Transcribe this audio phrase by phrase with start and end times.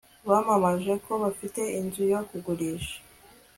[0.29, 2.95] bamamaje ko bafite inzu yo kugurisha